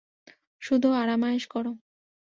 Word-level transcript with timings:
শুধু 0.61 0.87
আরাম-আয়েশ 0.93 1.43
করো। 1.47 1.71